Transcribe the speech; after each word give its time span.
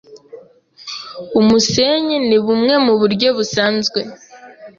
Umusenyi 1.39 2.17
ni 2.27 2.37
bumwe 2.43 2.73
muburyo 2.85 3.27
busanzwe 3.37 3.99